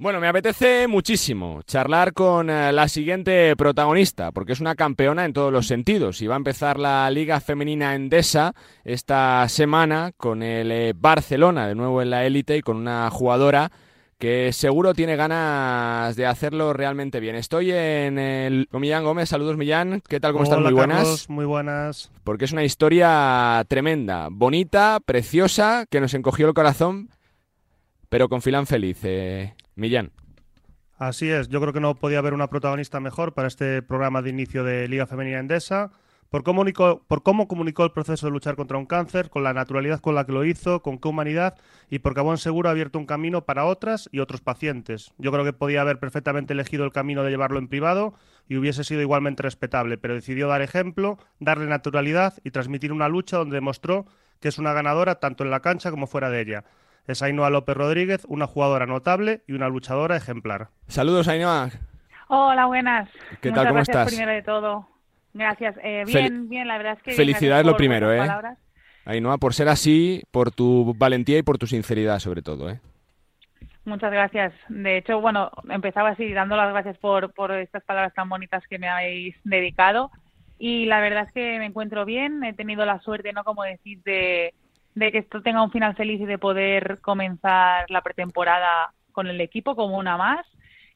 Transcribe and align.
Bueno, 0.00 0.18
me 0.18 0.28
apetece 0.28 0.88
muchísimo 0.88 1.60
charlar 1.66 2.14
con 2.14 2.48
eh, 2.48 2.72
la 2.72 2.88
siguiente 2.88 3.54
protagonista, 3.54 4.32
porque 4.32 4.54
es 4.54 4.60
una 4.60 4.74
campeona 4.74 5.26
en 5.26 5.34
todos 5.34 5.52
los 5.52 5.66
sentidos 5.66 6.22
y 6.22 6.26
va 6.26 6.36
a 6.36 6.38
empezar 6.38 6.78
la 6.78 7.10
Liga 7.10 7.38
Femenina 7.38 7.94
Endesa 7.94 8.54
esta 8.82 9.46
semana 9.50 10.12
con 10.16 10.42
el 10.42 10.72
eh, 10.72 10.94
Barcelona 10.96 11.68
de 11.68 11.74
nuevo 11.74 12.00
en 12.00 12.08
la 12.08 12.24
élite 12.24 12.56
y 12.56 12.62
con 12.62 12.78
una 12.78 13.10
jugadora 13.10 13.70
que 14.16 14.54
seguro 14.54 14.94
tiene 14.94 15.16
ganas 15.16 16.16
de 16.16 16.24
hacerlo 16.24 16.72
realmente 16.72 17.20
bien. 17.20 17.36
Estoy 17.36 17.70
en 17.70 18.18
el 18.18 18.68
con 18.70 18.80
Millán 18.80 19.04
Gómez. 19.04 19.28
Saludos, 19.28 19.58
Millán. 19.58 20.02
¿Qué 20.08 20.18
tal? 20.18 20.32
¿Cómo 20.32 20.44
estás? 20.44 20.60
Muy 20.60 20.72
buenas. 20.72 21.28
muy 21.28 21.44
buenas. 21.44 22.10
Porque 22.24 22.46
es 22.46 22.52
una 22.52 22.64
historia 22.64 23.62
tremenda, 23.68 24.28
bonita, 24.30 24.98
preciosa, 25.04 25.84
que 25.90 26.00
nos 26.00 26.14
encogió 26.14 26.48
el 26.48 26.54
corazón, 26.54 27.10
pero 28.08 28.30
con 28.30 28.40
filán 28.40 28.66
feliz. 28.66 28.96
Eh, 29.02 29.52
Millán. 29.80 30.12
Así 30.98 31.30
es, 31.30 31.48
yo 31.48 31.60
creo 31.62 31.72
que 31.72 31.80
no 31.80 31.94
podía 31.94 32.18
haber 32.18 32.34
una 32.34 32.50
protagonista 32.50 33.00
mejor 33.00 33.32
para 33.32 33.48
este 33.48 33.80
programa 33.80 34.20
de 34.20 34.28
inicio 34.28 34.62
de 34.64 34.86
Liga 34.86 35.06
Femenina 35.06 35.38
Endesa. 35.38 35.90
Por 36.28 36.44
cómo, 36.44 36.62
por 37.08 37.22
cómo 37.24 37.48
comunicó 37.48 37.84
el 37.84 37.90
proceso 37.90 38.26
de 38.26 38.32
luchar 38.32 38.54
contra 38.54 38.76
un 38.76 38.86
cáncer, 38.86 39.30
con 39.30 39.42
la 39.42 39.54
naturalidad 39.54 39.98
con 39.98 40.14
la 40.14 40.26
que 40.26 40.32
lo 40.32 40.44
hizo, 40.44 40.80
con 40.80 40.98
qué 40.98 41.08
humanidad 41.08 41.56
y 41.88 42.00
porque 42.00 42.20
a 42.20 42.22
buen 42.22 42.36
seguro 42.36 42.68
ha 42.68 42.72
abierto 42.72 42.98
un 42.98 43.06
camino 43.06 43.46
para 43.46 43.64
otras 43.64 44.08
y 44.12 44.20
otros 44.20 44.42
pacientes. 44.42 45.12
Yo 45.18 45.32
creo 45.32 45.44
que 45.44 45.54
podía 45.54 45.80
haber 45.80 45.98
perfectamente 45.98 46.52
elegido 46.52 46.84
el 46.84 46.92
camino 46.92 47.24
de 47.24 47.30
llevarlo 47.30 47.58
en 47.58 47.66
privado 47.66 48.14
y 48.46 48.58
hubiese 48.58 48.84
sido 48.84 49.00
igualmente 49.00 49.42
respetable, 49.42 49.96
pero 49.96 50.14
decidió 50.14 50.46
dar 50.46 50.60
ejemplo, 50.62 51.18
darle 51.40 51.66
naturalidad 51.66 52.34
y 52.44 52.50
transmitir 52.50 52.92
una 52.92 53.08
lucha 53.08 53.38
donde 53.38 53.56
demostró 53.56 54.06
que 54.38 54.48
es 54.48 54.58
una 54.58 54.72
ganadora 54.72 55.16
tanto 55.16 55.42
en 55.42 55.50
la 55.50 55.60
cancha 55.60 55.90
como 55.90 56.06
fuera 56.06 56.30
de 56.30 56.42
ella 56.42 56.64
es 57.06 57.22
Ainhoa 57.22 57.50
López 57.50 57.76
Rodríguez, 57.76 58.24
una 58.28 58.46
jugadora 58.46 58.86
notable 58.86 59.42
y 59.46 59.52
una 59.52 59.68
luchadora 59.68 60.16
ejemplar. 60.16 60.68
Saludos, 60.88 61.28
Ainhoa. 61.28 61.70
Hola, 62.28 62.66
buenas. 62.66 63.08
¿Qué 63.40 63.50
tal? 63.50 63.68
¿Cómo 63.68 63.80
estás? 63.80 64.08
primero 64.08 64.30
de 64.32 64.42
todo. 64.42 64.88
Gracias. 65.32 65.76
Eh, 65.82 66.04
bien, 66.06 66.48
bien, 66.48 66.68
la 66.68 66.78
verdad 66.78 66.94
es 66.96 67.02
que... 67.02 67.12
Felicidades 67.12 67.66
lo 67.66 67.76
primero, 67.76 68.12
¿eh? 68.12 68.28
Ainhoa, 69.04 69.38
por 69.38 69.54
ser 69.54 69.68
así, 69.68 70.22
por 70.30 70.50
tu 70.50 70.94
valentía 70.96 71.38
y 71.38 71.42
por 71.42 71.58
tu 71.58 71.66
sinceridad, 71.66 72.18
sobre 72.18 72.42
todo, 72.42 72.70
¿eh? 72.70 72.80
Muchas 73.84 74.12
gracias. 74.12 74.52
De 74.68 74.98
hecho, 74.98 75.20
bueno, 75.20 75.50
empezaba 75.68 76.10
así 76.10 76.32
dando 76.32 76.56
las 76.56 76.70
gracias 76.70 76.98
por, 76.98 77.32
por 77.32 77.52
estas 77.52 77.82
palabras 77.82 78.14
tan 78.14 78.28
bonitas 78.28 78.62
que 78.68 78.78
me 78.78 78.88
habéis 78.88 79.36
dedicado. 79.42 80.10
Y 80.58 80.84
la 80.84 81.00
verdad 81.00 81.24
es 81.26 81.32
que 81.32 81.58
me 81.58 81.66
encuentro 81.66 82.04
bien. 82.04 82.44
He 82.44 82.52
tenido 82.52 82.84
la 82.84 83.00
suerte, 83.00 83.32
¿no? 83.32 83.42
Como 83.42 83.62
decir, 83.62 84.02
de, 84.04 84.54
de 85.00 85.12
que 85.12 85.18
esto 85.18 85.40
tenga 85.40 85.62
un 85.62 85.70
final 85.70 85.96
feliz 85.96 86.20
y 86.20 86.26
de 86.26 86.38
poder 86.38 86.98
comenzar 87.00 87.90
la 87.90 88.02
pretemporada 88.02 88.92
con 89.12 89.26
el 89.26 89.40
equipo 89.40 89.74
como 89.74 89.96
una 89.96 90.16
más 90.18 90.46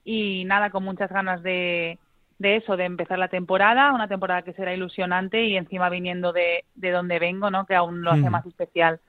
y 0.05 0.45
nada, 0.45 0.69
con 0.69 0.85
muchas 0.85 1.11
ganas 1.11 1.43
de, 1.43 1.99
de 2.39 2.57
eso, 2.57 2.77
de 2.77 2.85
empezar 2.85 3.19
la 3.19 3.29
temporada, 3.29 3.93
una 3.93 4.07
temporada 4.07 4.43
que 4.43 4.53
será 4.53 4.75
ilusionante 4.75 5.45
y 5.45 5.57
encima 5.57 5.89
viniendo 5.89 6.33
de, 6.35 6.65
de 6.75 6.91
donde 6.91 7.19
vengo, 7.19 7.51
¿no? 7.51 7.65
Que 7.65 7.75
aún 7.75 8.03
lo 8.03 8.11
hace 8.11 8.29
más 8.29 8.45
especial. 8.45 9.01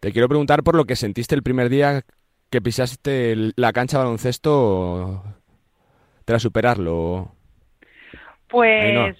Te 0.00 0.10
quiero 0.10 0.28
preguntar 0.28 0.62
por 0.62 0.74
lo 0.74 0.86
que 0.86 0.96
sentiste 0.96 1.34
el 1.34 1.42
primer 1.42 1.68
día 1.68 2.00
que 2.48 2.62
pisaste 2.62 3.52
la 3.56 3.74
cancha 3.74 3.98
de 3.98 4.04
baloncesto 4.04 5.22
tras 6.24 6.40
superarlo. 6.40 7.32
Pues 8.48 9.16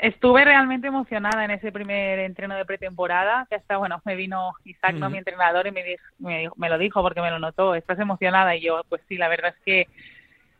estuve 0.00 0.44
realmente 0.44 0.88
emocionada 0.88 1.44
en 1.44 1.52
ese 1.52 1.72
primer 1.72 2.18
entreno 2.20 2.54
de 2.56 2.64
pretemporada, 2.64 3.46
que 3.48 3.56
hasta, 3.56 3.76
bueno, 3.76 4.00
me 4.04 4.16
vino 4.16 4.52
Isaac, 4.64 4.94
¿no? 4.94 5.10
mi 5.10 5.18
entrenador, 5.18 5.66
y 5.66 5.72
me, 5.72 5.82
me, 6.18 6.48
me, 6.56 6.68
lo 6.68 6.78
dijo 6.78 7.02
porque 7.02 7.20
me 7.20 7.30
lo 7.30 7.38
notó, 7.38 7.74
estás 7.74 7.98
emocionada, 7.98 8.54
y 8.56 8.62
yo, 8.62 8.82
pues 8.88 9.02
sí, 9.08 9.16
la 9.16 9.28
verdad 9.28 9.54
es 9.56 9.64
que, 9.64 9.88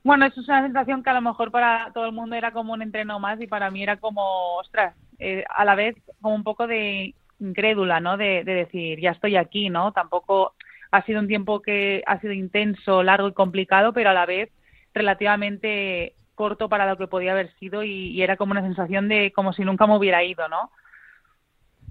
bueno, 0.02 0.26
eso 0.26 0.40
es 0.40 0.48
una 0.48 0.62
sensación 0.62 1.02
que 1.02 1.10
a 1.10 1.14
lo 1.14 1.20
mejor 1.20 1.50
para 1.50 1.90
todo 1.92 2.06
el 2.06 2.12
mundo 2.12 2.36
era 2.36 2.52
como 2.52 2.72
un 2.72 2.82
entreno 2.82 3.18
más, 3.18 3.40
y 3.40 3.46
para 3.46 3.70
mí 3.70 3.82
era 3.82 3.96
como, 3.96 4.56
ostras, 4.56 4.94
eh, 5.18 5.44
a 5.48 5.64
la 5.64 5.74
vez 5.74 5.96
como 6.20 6.34
un 6.34 6.44
poco 6.44 6.66
de 6.66 7.14
incrédula, 7.40 8.00
¿no? 8.00 8.16
De, 8.16 8.44
de 8.44 8.54
decir, 8.54 9.00
ya 9.00 9.10
estoy 9.10 9.36
aquí, 9.36 9.68
¿no? 9.68 9.92
Tampoco 9.92 10.54
ha 10.90 11.02
sido 11.02 11.20
un 11.20 11.28
tiempo 11.28 11.60
que 11.60 12.02
ha 12.06 12.20
sido 12.20 12.32
intenso, 12.32 13.02
largo 13.02 13.28
y 13.28 13.32
complicado, 13.32 13.92
pero 13.92 14.10
a 14.10 14.14
la 14.14 14.26
vez 14.26 14.50
relativamente 14.94 16.14
corto 16.36 16.68
para 16.68 16.88
lo 16.88 16.96
que 16.96 17.08
podía 17.08 17.32
haber 17.32 17.52
sido 17.58 17.82
y, 17.82 18.22
era 18.22 18.36
como 18.36 18.52
una 18.52 18.62
sensación 18.62 19.08
de 19.08 19.32
como 19.32 19.52
si 19.52 19.64
nunca 19.64 19.88
me 19.88 19.96
hubiera 19.96 20.22
ido, 20.22 20.48
¿no? 20.48 20.70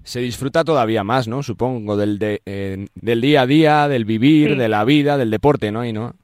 Se 0.02 0.20
disfruta 0.20 0.64
todavía 0.64 1.04
más, 1.04 1.28
¿no? 1.28 1.42
Supongo, 1.42 1.98
del, 1.98 2.18
de, 2.18 2.40
del 2.94 3.20
día 3.20 3.42
a 3.42 3.46
día, 3.46 3.88
del 3.88 4.06
vivir, 4.06 4.56
de 4.56 4.68
la 4.68 4.84
vida, 4.84 5.18
del 5.18 5.30
deporte, 5.30 5.70
¿no? 5.70 5.84
Y 5.84 5.92
no. 5.92 6.14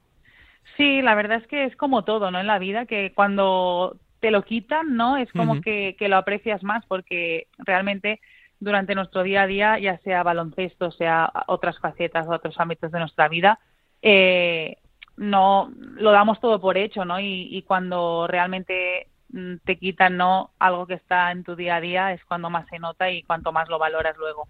Sí, 0.77 1.01
la 1.01 1.13
verdad 1.13 1.37
es 1.37 1.47
que 1.47 1.65
es 1.65 1.75
como 1.75 2.03
todo, 2.03 2.31
¿no? 2.31 2.39
En 2.39 2.47
la 2.47 2.57
vida, 2.57 2.85
que 2.85 3.11
cuando 3.13 3.97
te 4.21 4.31
lo 4.31 4.43
quitan, 4.43 4.95
¿no? 4.95 5.17
Es 5.17 5.31
como 5.33 5.61
que, 5.61 5.95
que 5.99 6.07
lo 6.07 6.15
aprecias 6.15 6.63
más 6.63 6.85
porque 6.87 7.47
realmente 7.59 8.21
durante 8.63 8.95
nuestro 8.95 9.23
día 9.23 9.43
a 9.43 9.47
día, 9.47 9.79
ya 9.79 9.97
sea 9.99 10.23
baloncesto, 10.23 10.91
sea 10.91 11.31
otras 11.47 11.77
facetas, 11.79 12.27
otros 12.29 12.57
ámbitos 12.57 12.91
de 12.91 12.99
nuestra 12.99 13.27
vida, 13.27 13.59
eh, 14.01 14.77
no 15.17 15.71
lo 15.95 16.11
damos 16.11 16.39
todo 16.39 16.59
por 16.59 16.77
hecho, 16.77 17.05
¿no? 17.05 17.19
Y, 17.19 17.63
cuando 17.67 18.27
realmente 18.27 19.07
mm, 19.29 19.55
te 19.63 19.77
quitan 19.77 20.17
no 20.17 20.51
algo 20.59 20.87
que 20.87 20.95
está 20.95 21.31
en 21.31 21.43
tu 21.43 21.55
día 21.55 21.75
a 21.75 21.81
día 21.81 22.13
es 22.13 22.23
cuando 22.25 22.49
más 22.49 22.67
se 22.69 22.79
nota 22.79 23.09
y 23.09 23.23
cuanto 23.23 23.51
más 23.51 23.69
lo 23.69 23.79
valoras 23.79 24.17
luego. 24.17 24.47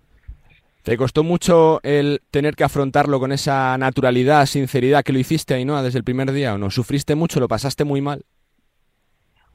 ¿Te 0.83 0.97
costó 0.97 1.23
mucho 1.23 1.79
el 1.83 2.21
tener 2.29 2.55
que 2.55 2.65
afrontarlo 2.65 3.17
con 3.19 3.31
esa 3.31 3.77
naturalidad, 3.77 4.45
sinceridad 4.45 5.03
que 5.03 5.13
lo 5.13 5.19
hiciste, 5.19 5.53
ahí, 5.53 5.63
no 5.63 5.81
desde 5.81 5.99
el 5.99 6.03
primer 6.03 6.31
día 6.33 6.53
o 6.53 6.57
no? 6.57 6.69
¿Sufriste 6.69 7.15
mucho? 7.15 7.39
¿Lo 7.39 7.47
pasaste 7.47 7.85
muy 7.85 8.01
mal? 8.01 8.25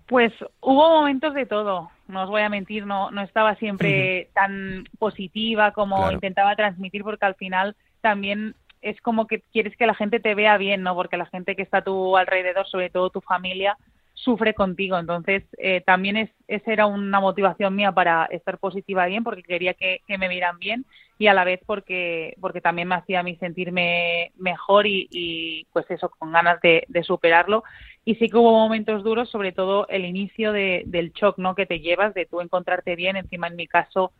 Pues 0.06 0.32
hubo 0.60 0.88
momentos 0.88 1.34
de 1.34 1.44
todo, 1.44 1.90
no 2.06 2.22
os 2.22 2.30
voy 2.30 2.40
a 2.40 2.48
mentir, 2.48 2.86
no, 2.86 3.10
no 3.10 3.20
estaba 3.20 3.56
siempre 3.56 4.30
tan 4.32 4.84
positiva 4.98 5.72
como 5.72 6.10
intentaba 6.10 6.56
transmitir 6.56 7.02
porque 7.02 7.26
al 7.26 7.34
final 7.34 7.76
también 8.00 8.54
es 8.82 9.00
como 9.00 9.26
que 9.26 9.40
quieres 9.40 9.76
que 9.76 9.86
la 9.86 9.94
gente 9.94 10.20
te 10.20 10.34
vea 10.34 10.56
bien, 10.56 10.82
¿no? 10.82 10.94
Porque 10.94 11.16
la 11.16 11.26
gente 11.26 11.56
que 11.56 11.62
está 11.62 11.78
a 11.78 11.84
tu 11.84 12.16
alrededor, 12.16 12.66
sobre 12.66 12.90
todo 12.90 13.10
tu 13.10 13.20
familia, 13.20 13.76
sufre 14.18 14.54
contigo. 14.54 14.98
Entonces, 14.98 15.44
eh, 15.58 15.80
también 15.80 16.16
es, 16.16 16.30
esa 16.48 16.72
era 16.72 16.86
una 16.86 17.20
motivación 17.20 17.74
mía 17.74 17.92
para 17.92 18.26
estar 18.26 18.58
positiva 18.58 19.06
bien, 19.06 19.24
porque 19.24 19.42
quería 19.42 19.74
que, 19.74 20.00
me 20.18 20.28
vieran 20.28 20.58
bien 20.58 20.84
y 21.18 21.26
a 21.28 21.34
la 21.34 21.44
vez 21.44 21.60
porque, 21.66 22.36
porque 22.40 22.60
también 22.60 22.88
me 22.88 22.94
hacía 22.96 23.20
a 23.20 23.22
mí 23.22 23.36
sentirme 23.36 24.32
mejor 24.36 24.86
y, 24.86 25.66
pues 25.72 25.90
eso, 25.90 26.10
con 26.10 26.32
ganas 26.32 26.60
de, 26.60 26.86
superarlo. 27.02 27.64
Y 28.04 28.16
sí 28.16 28.28
que 28.28 28.36
hubo 28.36 28.52
momentos 28.52 29.04
duros, 29.04 29.28
sobre 29.30 29.52
todo 29.52 29.86
el 29.88 30.04
inicio 30.04 30.52
del 30.52 31.12
shock, 31.12 31.38
¿no? 31.38 31.54
Que 31.54 31.66
te 31.66 31.80
llevas 31.80 32.14
de 32.14 32.26
tú 32.26 32.40
encontrarte 32.40 32.96
bien. 32.96 33.16
Encima, 33.16 33.48
en 33.48 33.56
mi 33.56 33.66
caso, 33.66 34.12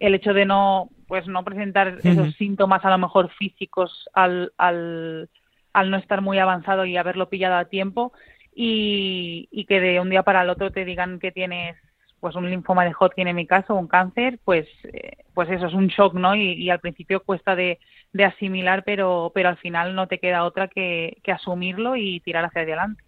el 0.00 0.14
hecho 0.14 0.34
de 0.34 0.44
no 0.44 0.90
pues 1.06 1.26
no 1.28 1.44
presentar 1.44 1.98
esos 2.02 2.34
síntomas 2.34 2.84
a 2.84 2.90
lo 2.90 2.98
mejor 2.98 3.30
físicos 3.30 4.08
al, 4.12 4.52
al, 4.58 5.30
al 5.72 5.90
no 5.90 5.96
estar 5.98 6.20
muy 6.20 6.38
avanzado 6.38 6.84
y 6.84 6.96
haberlo 6.96 7.28
pillado 7.28 7.56
a 7.56 7.66
tiempo 7.66 8.12
y, 8.54 9.48
y 9.52 9.66
que 9.66 9.80
de 9.80 10.00
un 10.00 10.10
día 10.10 10.24
para 10.24 10.42
el 10.42 10.50
otro 10.50 10.72
te 10.72 10.84
digan 10.84 11.20
que 11.20 11.30
tienes 11.30 11.76
pues 12.18 12.34
un 12.34 12.50
linfoma 12.50 12.84
de 12.84 12.94
Hodgkin 12.98 13.28
en 13.28 13.36
mi 13.36 13.46
caso, 13.46 13.74
un 13.74 13.86
cáncer, 13.86 14.40
pues 14.44 14.66
eh, 14.84 15.18
pues 15.34 15.50
eso 15.50 15.66
es 15.66 15.74
un 15.74 15.88
shock, 15.88 16.14
¿no? 16.14 16.34
Y, 16.34 16.54
y 16.54 16.70
al 16.70 16.80
principio 16.80 17.22
cuesta 17.22 17.54
de, 17.54 17.78
de, 18.12 18.24
asimilar, 18.24 18.82
pero 18.84 19.30
pero 19.34 19.50
al 19.50 19.58
final 19.58 19.94
no 19.94 20.08
te 20.08 20.18
queda 20.18 20.44
otra 20.44 20.66
que, 20.66 21.18
que 21.22 21.32
asumirlo 21.32 21.94
y 21.94 22.20
tirar 22.20 22.44
hacia 22.44 22.62
adelante. 22.62 23.02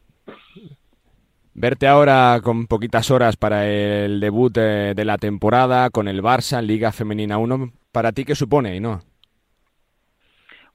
Verte 1.54 1.86
ahora 1.86 2.40
con 2.42 2.66
poquitas 2.66 3.10
horas 3.10 3.36
para 3.36 3.66
el 3.66 4.20
debut 4.20 4.52
de, 4.52 5.04
la 5.04 5.18
temporada 5.18 5.90
con 5.90 6.06
el 6.08 6.22
Barça 6.22 6.62
Liga 6.62 6.92
Femenina 6.92 7.38
1, 7.38 7.72
¿para 7.92 8.12
ti 8.12 8.24
qué 8.24 8.34
supone 8.34 8.76
y 8.76 8.80
no? 8.80 9.00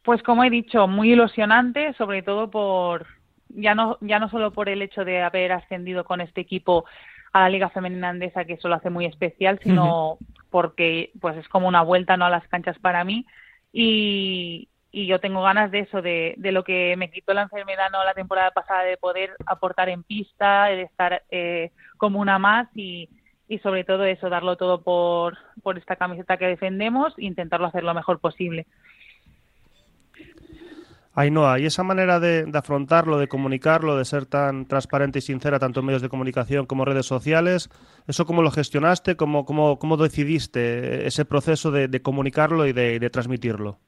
Pues 0.03 0.22
como 0.23 0.44
he 0.44 0.50
dicho, 0.50 0.88
muy 0.88 1.13
ilusionante, 1.13 1.94
sobre 1.94 2.22
todo 2.22 2.51
por 2.51 3.07
ya 3.50 3.75
no 3.75 3.97
ya 4.01 4.19
no 4.19 4.30
solo 4.30 4.51
por 4.51 4.68
el 4.68 4.81
hecho 4.81 5.06
de 5.06 5.21
haber 5.21 5.51
ascendido 5.53 6.03
con 6.03 6.19
este 6.19 6.42
equipo 6.42 6.86
a 7.31 7.42
la 7.42 7.50
Liga 7.50 7.69
Femenina 7.69 8.09
Andesa, 8.09 8.45
que 8.45 8.53
eso 8.53 8.68
lo 8.68 8.75
hace 8.75 8.89
muy 8.89 9.06
especial, 9.06 9.59
sino 9.63 10.18
porque 10.50 11.12
pues 11.19 11.38
es 11.38 11.47
como 11.47 11.68
una 11.68 11.81
vuelta 11.81 12.15
no 12.15 12.25
a 12.25 12.30
las 12.30 12.47
canchas 12.47 12.77
para 12.80 13.03
mí. 13.03 13.25
Y, 13.71 14.69
y 14.95 15.07
yo 15.07 15.19
tengo 15.19 15.42
ganas 15.42 15.72
de 15.72 15.80
eso, 15.80 16.04
de, 16.04 16.36
de, 16.38 16.51
lo 16.51 16.63
que 16.63 16.95
me 16.98 17.10
quitó 17.10 17.34
la 17.34 17.42
enfermedad 17.42 17.90
no 17.92 18.06
la 18.06 18.13
temporada 18.13 18.51
pasada, 18.51 18.84
de 18.84 18.95
poder 18.95 19.31
aportar 19.48 19.90
en 19.90 20.04
pista, 20.04 20.66
de 20.66 20.84
estar 20.84 21.24
eh, 21.31 21.72
como 21.98 22.19
una 22.19 22.38
más 22.38 22.69
y, 22.75 23.10
y 23.48 23.57
sobre 23.57 23.86
todo 23.86 24.06
eso, 24.06 24.30
darlo 24.30 24.56
todo 24.56 24.84
por, 24.84 25.36
por 25.63 25.80
esta 25.80 25.95
camiseta 25.95 26.38
que 26.38 26.45
defendemos 26.45 27.12
e 27.18 27.25
intentarlo 27.25 27.66
hacer 27.66 27.84
lo 27.84 27.95
mejor 27.95 28.19
posible. 28.19 28.68
Ainhoa, 31.16 31.60
y 31.60 31.66
esa 31.66 31.81
manera 31.81 32.19
de, 32.19 32.45
de, 32.45 32.57
afrontarlo, 32.57 33.18
de 33.18 33.28
comunicarlo, 33.28 33.98
de 33.98 34.06
ser 34.06 34.28
tan 34.28 34.68
transparente 34.68 35.18
y 35.19 35.22
sincera, 35.24 35.57
tanto 35.57 35.80
en 35.80 35.88
medios 35.88 36.04
de 36.04 36.10
comunicación 36.10 36.68
como 36.68 36.86
redes 36.86 37.07
sociales, 37.07 37.72
¿eso 38.07 38.28
cómo 38.28 38.44
lo 38.44 38.51
gestionaste? 38.51 39.16
¿Cómo, 39.16 39.44
cómo, 39.45 39.80
cómo 39.80 39.98
decidiste 39.98 41.07
ese 41.07 41.25
proceso 41.25 41.72
de, 41.72 42.01
comunicarlo 42.04 42.68
y 42.68 42.74
de 42.74 43.10
transmitirlo? 43.10 43.80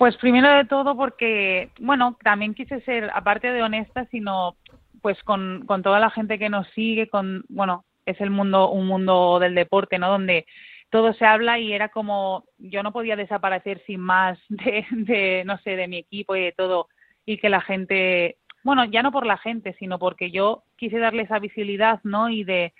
Pues 0.00 0.16
primero 0.16 0.48
de 0.48 0.64
todo 0.64 0.96
porque, 0.96 1.72
bueno, 1.78 2.16
también 2.24 2.54
quise 2.54 2.80
ser, 2.86 3.10
aparte 3.12 3.52
de 3.52 3.62
honesta, 3.62 4.06
sino 4.06 4.56
pues 5.02 5.22
con, 5.24 5.66
con 5.66 5.82
toda 5.82 6.00
la 6.00 6.08
gente 6.08 6.38
que 6.38 6.48
nos 6.48 6.66
sigue, 6.68 7.10
con, 7.10 7.44
bueno, 7.50 7.84
es 8.06 8.18
el 8.22 8.30
mundo, 8.30 8.70
un 8.70 8.86
mundo 8.86 9.38
del 9.38 9.54
deporte, 9.54 9.98
¿no? 9.98 10.08
Donde 10.08 10.46
todo 10.88 11.12
se 11.12 11.26
habla 11.26 11.58
y 11.58 11.74
era 11.74 11.90
como, 11.90 12.46
yo 12.56 12.82
no 12.82 12.94
podía 12.94 13.14
desaparecer 13.14 13.82
sin 13.86 14.00
más 14.00 14.38
de, 14.48 14.86
de, 14.90 15.42
no 15.44 15.58
sé, 15.58 15.76
de 15.76 15.86
mi 15.86 15.98
equipo 15.98 16.34
y 16.34 16.44
de 16.44 16.52
todo, 16.52 16.88
y 17.26 17.36
que 17.36 17.50
la 17.50 17.60
gente, 17.60 18.38
bueno, 18.64 18.86
ya 18.86 19.02
no 19.02 19.12
por 19.12 19.26
la 19.26 19.36
gente, 19.36 19.76
sino 19.78 19.98
porque 19.98 20.30
yo 20.30 20.62
quise 20.78 20.98
darle 20.98 21.24
esa 21.24 21.38
visibilidad, 21.40 22.00
¿no? 22.04 22.30
Y 22.30 22.44
de, 22.44 22.72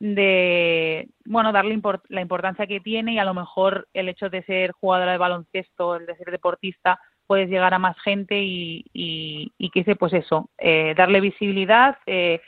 de 0.00 1.08
bueno 1.24 1.52
darle 1.52 1.80
la 2.08 2.20
importancia 2.20 2.66
que 2.66 2.80
tiene 2.80 3.14
y 3.14 3.18
a 3.18 3.24
lo 3.24 3.34
mejor 3.34 3.88
el 3.94 4.08
hecho 4.08 4.30
de 4.30 4.44
ser 4.44 4.72
jugadora 4.72 5.12
de 5.12 5.18
baloncesto 5.18 5.96
el 5.96 6.06
de 6.06 6.16
ser 6.16 6.30
deportista 6.30 7.00
puedes 7.26 7.48
llegar 7.48 7.74
a 7.74 7.78
más 7.78 7.98
gente 8.00 8.40
y, 8.40 8.84
y, 8.92 9.52
y 9.58 9.70
quise 9.70 9.96
pues 9.96 10.12
eso 10.12 10.50
eh, 10.58 10.94
darle 10.96 11.20
visibilidad 11.20 11.98
eh, 12.06 12.40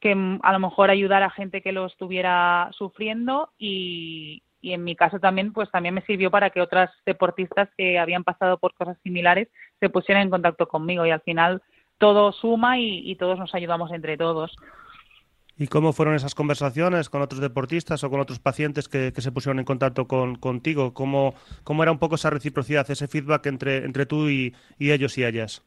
que 0.00 0.12
a 0.42 0.52
lo 0.52 0.58
mejor 0.60 0.90
ayudar 0.90 1.22
a 1.22 1.30
gente 1.30 1.62
que 1.62 1.72
lo 1.72 1.86
estuviera 1.86 2.68
sufriendo 2.72 3.50
y, 3.58 4.42
y 4.60 4.72
en 4.74 4.84
mi 4.84 4.94
caso 4.94 5.18
también 5.18 5.52
pues 5.52 5.70
también 5.70 5.94
me 5.94 6.02
sirvió 6.02 6.30
para 6.30 6.50
que 6.50 6.60
otras 6.60 6.90
deportistas 7.06 7.68
que 7.76 7.98
habían 7.98 8.22
pasado 8.22 8.58
por 8.58 8.74
cosas 8.74 8.98
similares 9.02 9.48
se 9.80 9.88
pusieran 9.88 10.24
en 10.24 10.30
contacto 10.30 10.68
conmigo 10.68 11.06
y 11.06 11.10
al 11.10 11.22
final 11.22 11.62
todo 11.98 12.32
suma 12.32 12.78
y, 12.78 13.10
y 13.10 13.16
todos 13.16 13.38
nos 13.38 13.54
ayudamos 13.54 13.90
entre 13.92 14.16
todos. 14.16 14.54
¿Y 15.58 15.66
cómo 15.66 15.92
fueron 15.92 16.14
esas 16.14 16.36
conversaciones 16.36 17.10
con 17.10 17.20
otros 17.20 17.40
deportistas 17.40 18.04
o 18.04 18.10
con 18.10 18.20
otros 18.20 18.38
pacientes 18.38 18.88
que, 18.88 19.10
se 19.10 19.32
pusieron 19.32 19.58
en 19.58 19.64
contacto 19.64 20.06
con, 20.06 20.36
contigo? 20.36 20.94
¿Cómo, 20.94 21.34
¿Cómo, 21.64 21.82
era 21.82 21.90
un 21.90 21.98
poco 21.98 22.14
esa 22.14 22.30
reciprocidad, 22.30 22.88
ese 22.88 23.08
feedback 23.08 23.46
entre, 23.46 23.84
entre 23.84 24.06
tú 24.06 24.28
y, 24.28 24.54
ellos 24.78 25.18
y 25.18 25.24
ellas? 25.24 25.64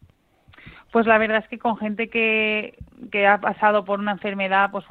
Pues 0.93 1.05
la 1.05 1.17
verdad 1.17 1.39
es 1.39 1.47
que 1.49 1.59
con 1.59 1.77
gente 1.77 2.09
que, 2.09 2.77
que 3.11 3.27
ha 3.27 3.39
pasado 3.39 3.83
por 3.83 3.99
una 3.99 4.13
enfermedad, 4.13 4.71
pues 4.71 4.85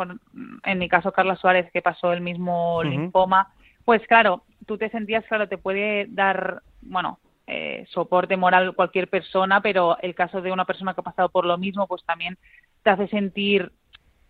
en 0.64 0.79
mi 0.79 0.88
caso 0.88 1.12
Carla 1.12 1.37
Suárez, 1.37 1.70
que 1.73 1.81
pasó 1.81 2.12
el 2.12 2.20
mismo 2.20 2.82
linfoma, 2.82 3.55
pues 3.87 4.06
claro, 4.06 4.44
tú 4.67 4.76
te 4.76 4.91
sentías, 4.91 5.25
claro, 5.26 5.49
te 5.49 5.56
puede 5.56 6.06
dar, 6.11 6.62
bueno, 6.82 7.19
eh, 7.47 7.87
soporte 7.88 8.37
moral 8.37 8.75
cualquier 8.75 9.08
persona, 9.08 9.62
pero 9.62 9.99
el 10.02 10.14
caso 10.14 10.43
de 10.43 10.52
una 10.52 10.67
persona 10.67 10.94
que 10.94 11.00
ha 11.00 11.05
pasado 11.05 11.31
por 11.31 11.47
lo 11.47 11.56
mismo, 11.56 11.87
pues 11.87 12.05
también 12.05 12.37
te 12.82 12.91
hace 12.91 13.08
sentir 13.08 13.73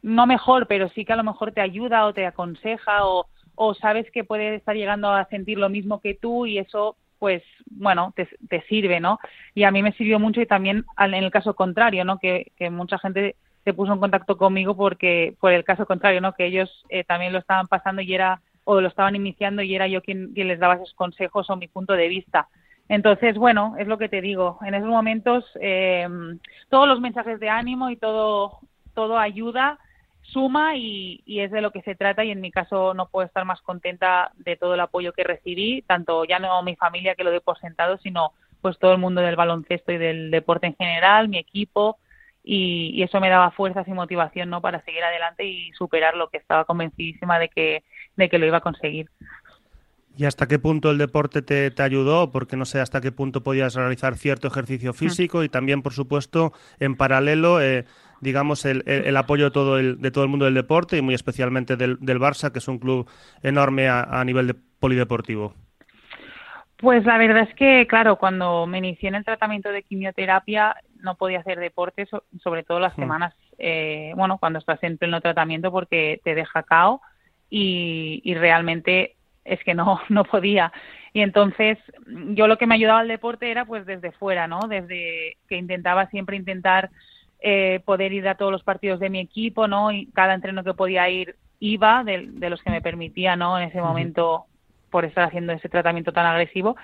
no 0.02 0.26
mejor, 0.26 0.66
pero 0.66 0.88
sí 0.90 1.04
que 1.04 1.12
a 1.12 1.16
lo 1.16 1.24
mejor 1.24 1.52
te 1.52 1.60
ayuda 1.60 2.06
o 2.06 2.14
te 2.14 2.26
aconseja 2.26 3.06
o, 3.06 3.26
o 3.54 3.74
sabes 3.74 4.10
que 4.10 4.24
puede 4.24 4.54
estar 4.56 4.74
llegando 4.74 5.10
a 5.12 5.26
sentir 5.26 5.58
lo 5.58 5.68
mismo 5.68 6.00
que 6.00 6.14
tú 6.14 6.46
y 6.46 6.58
eso 6.58 6.96
pues 7.20 7.42
bueno, 7.66 8.14
te, 8.16 8.62
sirve, 8.62 8.98
¿no? 8.98 9.20
Y 9.54 9.64
a 9.64 9.70
mí 9.70 9.82
me 9.82 9.92
sirvió 9.92 10.18
mucho 10.18 10.40
y 10.40 10.46
también 10.46 10.86
en 10.98 11.14
el 11.14 11.30
caso 11.30 11.54
contrario, 11.54 12.02
¿no? 12.02 12.18
Que, 12.18 12.50
que 12.56 12.70
mucha 12.70 12.98
gente 12.98 13.36
se 13.62 13.74
puso 13.74 13.92
en 13.92 14.00
contacto 14.00 14.38
conmigo 14.38 14.74
porque 14.74 15.36
por 15.38 15.52
el 15.52 15.62
caso 15.62 15.84
contrario, 15.84 16.22
¿no? 16.22 16.32
Que 16.32 16.46
ellos 16.46 16.82
eh, 16.88 17.04
también 17.04 17.34
lo 17.34 17.38
estaban 17.38 17.68
pasando 17.68 18.00
y 18.00 18.14
era 18.14 18.40
o 18.64 18.80
lo 18.80 18.88
estaban 18.88 19.16
iniciando 19.16 19.60
y 19.60 19.74
era 19.74 19.86
yo 19.86 20.00
quien, 20.00 20.32
quien 20.32 20.48
les 20.48 20.58
daba 20.58 20.76
esos 20.76 20.94
consejos 20.94 21.50
o 21.50 21.56
mi 21.56 21.68
punto 21.68 21.92
de 21.92 22.08
vista. 22.08 22.48
Entonces, 22.88 23.36
bueno, 23.36 23.74
es 23.78 23.86
lo 23.86 23.98
que 23.98 24.08
te 24.08 24.22
digo. 24.22 24.58
En 24.62 24.72
esos 24.72 24.88
momentos, 24.88 25.44
eh, 25.60 26.08
todos 26.70 26.88
los 26.88 27.00
mensajes 27.00 27.38
de 27.38 27.50
ánimo 27.50 27.90
y 27.90 27.96
todo, 27.96 28.60
todo 28.94 29.18
ayuda 29.18 29.78
suma 30.32 30.76
y, 30.76 31.22
es 31.26 31.50
de 31.50 31.60
lo 31.60 31.70
que 31.70 31.82
se 31.82 31.94
trata 31.94 32.24
y 32.24 32.30
en 32.30 32.40
mi 32.40 32.50
caso 32.50 32.94
no 32.94 33.08
puedo 33.08 33.26
estar 33.26 33.44
más 33.44 33.60
contenta 33.62 34.32
de 34.36 34.56
todo 34.56 34.74
el 34.74 34.80
apoyo 34.80 35.12
que 35.12 35.24
recibí, 35.24 35.82
tanto 35.82 36.24
ya 36.24 36.38
no 36.38 36.62
mi 36.62 36.76
familia 36.76 37.14
que 37.14 37.24
lo 37.24 37.30
doy 37.30 37.40
por 37.40 37.58
sentado, 37.58 37.98
sino 37.98 38.32
pues 38.60 38.78
todo 38.78 38.92
el 38.92 38.98
mundo 38.98 39.20
del 39.20 39.36
baloncesto 39.36 39.92
y 39.92 39.98
del 39.98 40.30
deporte 40.30 40.66
en 40.66 40.76
general, 40.76 41.28
mi 41.28 41.38
equipo 41.38 41.98
y, 42.42 43.02
eso 43.02 43.20
me 43.20 43.28
daba 43.28 43.50
fuerzas 43.50 43.86
y 43.86 43.92
motivación 43.92 44.50
no 44.50 44.60
para 44.60 44.82
seguir 44.84 45.02
adelante 45.02 45.44
y 45.44 45.72
superar 45.72 46.16
lo 46.16 46.28
que 46.28 46.38
estaba 46.38 46.64
convencidísima 46.64 47.38
de 47.38 47.48
que, 47.48 47.84
de 48.16 48.28
que 48.28 48.38
lo 48.38 48.46
iba 48.46 48.58
a 48.58 48.62
conseguir. 48.62 49.10
¿Y 50.16 50.24
hasta 50.24 50.46
qué 50.46 50.58
punto 50.58 50.90
el 50.90 50.98
deporte 50.98 51.40
te, 51.40 51.70
te, 51.70 51.82
ayudó? 51.82 52.30
Porque 52.30 52.56
no 52.56 52.64
sé 52.64 52.80
hasta 52.80 53.00
qué 53.00 53.12
punto 53.12 53.42
podías 53.42 53.74
realizar 53.74 54.16
cierto 54.16 54.48
ejercicio 54.48 54.92
físico 54.92 55.44
y 55.44 55.48
también, 55.48 55.82
por 55.82 55.92
supuesto, 55.92 56.52
en 56.78 56.96
paralelo, 56.96 57.62
eh, 57.62 57.86
digamos, 58.20 58.64
el, 58.64 58.82
el, 58.86 59.16
apoyo 59.16 59.46
de 59.46 59.50
todo 59.50 59.78
el, 59.78 60.00
de 60.00 60.10
todo 60.10 60.24
el 60.24 60.30
mundo 60.30 60.44
del 60.44 60.54
deporte 60.54 60.96
y 60.96 61.02
muy 61.02 61.14
especialmente 61.14 61.76
del, 61.76 61.98
del 62.00 62.18
Barça, 62.18 62.52
que 62.52 62.58
es 62.58 62.68
un 62.68 62.78
club 62.78 63.08
enorme 63.42 63.88
a, 63.88 64.02
a 64.02 64.24
nivel 64.24 64.46
de 64.46 64.54
polideportivo. 64.54 65.54
Pues 66.80 67.04
la 67.04 67.18
verdad 67.18 67.46
es 67.48 67.54
que, 67.54 67.86
claro, 67.86 68.16
cuando 68.16 68.66
me 68.66 68.78
inicié 68.78 69.10
en 69.10 69.14
el 69.14 69.24
tratamiento 69.24 69.70
de 69.70 69.82
quimioterapia 69.82 70.76
no 71.02 71.14
podía 71.14 71.40
hacer 71.40 71.58
deporte, 71.58 72.08
sobre 72.42 72.62
todo 72.62 72.80
las 72.80 72.96
hmm. 72.96 73.00
semanas, 73.00 73.34
eh, 73.58 74.12
bueno, 74.16 74.38
cuando 74.38 74.58
estás 74.58 74.82
en 74.82 74.96
pleno 74.96 75.20
tratamiento 75.20 75.70
porque 75.70 76.20
te 76.24 76.34
deja 76.34 76.62
cao 76.62 77.02
y, 77.50 78.22
y 78.24 78.34
realmente 78.34 79.16
es 79.44 79.62
que 79.64 79.74
no, 79.74 80.00
no 80.08 80.24
podía. 80.24 80.72
Y 81.12 81.20
entonces 81.20 81.76
yo 82.06 82.46
lo 82.46 82.56
que 82.56 82.66
me 82.66 82.76
ayudaba 82.76 83.00
al 83.00 83.08
deporte 83.08 83.50
era 83.50 83.64
pues 83.64 83.84
desde 83.84 84.12
fuera, 84.12 84.46
¿no? 84.46 84.60
Desde 84.68 85.36
que 85.48 85.56
intentaba 85.56 86.06
siempre 86.06 86.36
intentar 86.36 86.90
eh, 87.40 87.80
poder 87.84 88.12
ir 88.12 88.28
a 88.28 88.36
todos 88.36 88.52
los 88.52 88.62
partidos 88.62 89.00
de 89.00 89.10
mi 89.10 89.18
equipo, 89.18 89.66
¿no? 89.66 89.90
Y 89.92 90.06
cada 90.12 90.34
entreno 90.34 90.64
que 90.64 90.74
podía 90.74 91.08
ir 91.08 91.36
iba, 91.58 92.04
de, 92.04 92.50
los 92.50 92.62
que 92.62 92.70
me 92.70 92.82
permitía, 92.82 93.36
¿no? 93.36 93.58
En 93.58 93.68
ese 93.68 93.80
momento, 93.80 94.46
por 94.90 95.04
estar 95.04 95.24
haciendo 95.24 95.52
ese 95.52 95.68
tratamiento 95.68 96.12
tan 96.12 96.26
agresivo. 96.26 96.76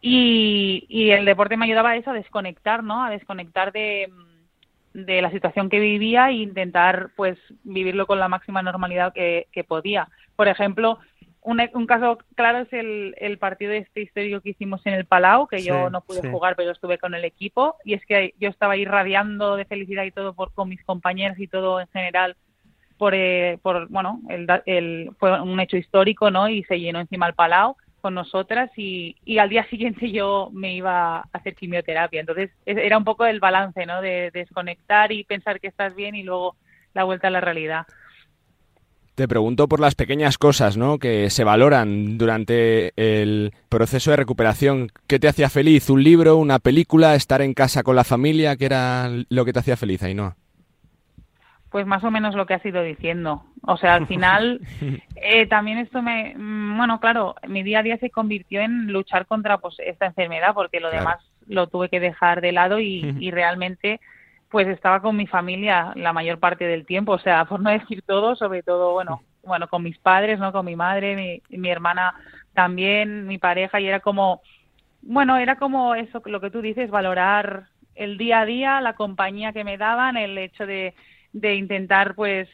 Y, 0.00 0.86
y 0.88 1.10
el 1.10 1.24
deporte 1.24 1.56
me 1.56 1.66
ayudaba 1.66 1.90
a 1.90 1.96
eso, 1.96 2.10
a 2.10 2.14
desconectar, 2.14 2.82
¿no? 2.82 3.04
A 3.04 3.10
desconectar 3.10 3.72
de, 3.72 4.10
de 4.92 5.22
la 5.22 5.30
situación 5.30 5.70
que 5.70 5.80
vivía 5.80 6.28
e 6.28 6.34
intentar, 6.34 7.10
pues, 7.16 7.38
vivirlo 7.62 8.06
con 8.06 8.18
la 8.18 8.28
máxima 8.28 8.62
normalidad 8.62 9.12
que, 9.12 9.46
que 9.52 9.64
podía. 9.64 10.08
Por 10.36 10.48
ejemplo, 10.48 10.98
un, 11.44 11.60
un, 11.74 11.86
caso 11.86 12.18
claro 12.34 12.58
es 12.58 12.72
el, 12.72 13.14
el, 13.18 13.38
partido 13.38 13.72
este 13.72 14.00
histórico 14.00 14.40
que 14.40 14.50
hicimos 14.50 14.84
en 14.86 14.94
el 14.94 15.04
Palau, 15.04 15.46
que 15.46 15.62
yo 15.62 15.90
no 15.90 16.00
pude 16.00 16.28
jugar, 16.28 16.56
pero 16.56 16.72
estuve 16.72 16.98
con 16.98 17.14
el 17.14 17.24
equipo, 17.24 17.76
y 17.84 17.94
es 17.94 18.04
que 18.06 18.34
yo 18.40 18.48
estaba 18.48 18.76
irradiando 18.76 19.56
de 19.56 19.66
felicidad 19.66 20.04
y 20.04 20.10
todo 20.10 20.32
por 20.32 20.52
con 20.54 20.70
mis 20.70 20.82
compañeros 20.84 21.38
y 21.38 21.46
todo 21.46 21.80
en 21.80 21.88
general 21.88 22.36
por, 22.96 23.14
eh, 23.14 23.58
por 23.62 23.88
bueno, 23.88 24.22
el, 24.30 24.46
el, 24.66 25.10
fue 25.18 25.38
un 25.40 25.60
hecho 25.60 25.76
histórico, 25.76 26.30
¿no? 26.30 26.48
Y 26.48 26.64
se 26.64 26.80
llenó 26.80 27.00
encima 27.00 27.26
el 27.26 27.34
Palau 27.34 27.76
con 28.00 28.14
nosotras 28.14 28.70
y, 28.76 29.16
y 29.24 29.38
al 29.38 29.48
día 29.48 29.64
siguiente 29.70 30.10
yo 30.10 30.48
me 30.52 30.74
iba 30.74 31.18
a 31.18 31.28
hacer 31.32 31.54
quimioterapia. 31.54 32.20
Entonces 32.20 32.50
era 32.64 32.96
un 32.96 33.04
poco 33.04 33.26
el 33.26 33.40
balance, 33.40 33.84
¿no? 33.84 34.00
De, 34.00 34.30
de 34.30 34.40
desconectar 34.40 35.12
y 35.12 35.24
pensar 35.24 35.60
que 35.60 35.68
estás 35.68 35.94
bien 35.94 36.14
y 36.14 36.22
luego 36.22 36.56
la 36.94 37.04
vuelta 37.04 37.28
a 37.28 37.30
la 37.30 37.40
realidad. 37.40 37.86
Te 39.14 39.28
pregunto 39.28 39.68
por 39.68 39.78
las 39.78 39.94
pequeñas 39.94 40.38
cosas 40.38 40.76
¿no? 40.76 40.98
que 40.98 41.30
se 41.30 41.44
valoran 41.44 42.18
durante 42.18 42.92
el 42.96 43.52
proceso 43.68 44.10
de 44.10 44.16
recuperación. 44.16 44.88
¿Qué 45.06 45.20
te 45.20 45.28
hacía 45.28 45.48
feliz? 45.48 45.88
¿Un 45.88 46.02
libro, 46.02 46.36
una 46.36 46.58
película, 46.58 47.14
estar 47.14 47.40
en 47.40 47.54
casa 47.54 47.84
con 47.84 47.94
la 47.94 48.02
familia? 48.02 48.56
¿Qué 48.56 48.66
era 48.66 49.08
lo 49.28 49.44
que 49.44 49.52
te 49.52 49.60
hacía 49.60 49.76
feliz, 49.76 50.02
Ainhoa? 50.02 50.34
Pues 51.70 51.86
más 51.86 52.02
o 52.02 52.10
menos 52.10 52.34
lo 52.34 52.46
que 52.46 52.54
has 52.54 52.66
ido 52.66 52.82
diciendo. 52.82 53.44
O 53.62 53.76
sea, 53.76 53.94
al 53.94 54.08
final, 54.08 54.60
eh, 55.16 55.46
también 55.46 55.78
esto 55.78 56.02
me. 56.02 56.34
Mm, 56.36 56.76
bueno, 56.76 56.98
claro, 56.98 57.36
mi 57.46 57.62
día 57.62 57.80
a 57.80 57.82
día 57.84 57.98
se 57.98 58.10
convirtió 58.10 58.62
en 58.62 58.92
luchar 58.92 59.26
contra 59.26 59.58
pues 59.58 59.76
esta 59.78 60.06
enfermedad, 60.06 60.54
porque 60.54 60.80
lo 60.80 60.90
demás 60.90 61.18
lo 61.46 61.68
tuve 61.68 61.88
que 61.88 62.00
dejar 62.00 62.40
de 62.40 62.50
lado 62.50 62.80
y, 62.80 63.14
y 63.20 63.30
realmente 63.30 64.00
pues 64.50 64.68
estaba 64.68 65.00
con 65.00 65.16
mi 65.16 65.26
familia 65.26 65.92
la 65.96 66.12
mayor 66.12 66.38
parte 66.38 66.64
del 66.64 66.86
tiempo, 66.86 67.12
o 67.12 67.18
sea, 67.18 67.44
por 67.46 67.60
no 67.60 67.70
decir 67.70 68.02
todo, 68.02 68.36
sobre 68.36 68.62
todo, 68.62 68.92
bueno, 68.92 69.22
bueno, 69.42 69.68
con 69.68 69.82
mis 69.82 69.98
padres, 69.98 70.38
¿no? 70.38 70.52
Con 70.52 70.66
mi 70.66 70.76
madre, 70.76 71.16
mi, 71.16 71.58
mi 71.58 71.70
hermana 71.70 72.14
también, 72.54 73.26
mi 73.26 73.38
pareja, 73.38 73.80
y 73.80 73.86
era 73.86 74.00
como, 74.00 74.40
bueno, 75.02 75.36
era 75.36 75.56
como 75.56 75.94
eso, 75.94 76.22
lo 76.24 76.40
que 76.40 76.50
tú 76.50 76.62
dices, 76.62 76.90
valorar 76.90 77.66
el 77.94 78.16
día 78.16 78.40
a 78.40 78.46
día, 78.46 78.80
la 78.80 78.94
compañía 78.94 79.52
que 79.52 79.64
me 79.64 79.76
daban, 79.76 80.16
el 80.16 80.36
hecho 80.38 80.66
de, 80.66 80.94
de 81.32 81.54
intentar, 81.56 82.14
pues, 82.14 82.48